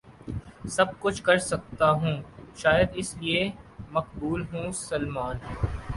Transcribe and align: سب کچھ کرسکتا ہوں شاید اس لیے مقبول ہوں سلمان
سب 0.67 0.85
کچھ 0.99 1.21
کرسکتا 1.23 1.89
ہوں 1.91 2.15
شاید 2.55 2.87
اس 2.93 3.15
لیے 3.17 3.49
مقبول 3.91 4.43
ہوں 4.53 4.71
سلمان 4.71 5.37